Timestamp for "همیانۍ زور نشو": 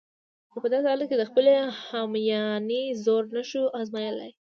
1.89-3.63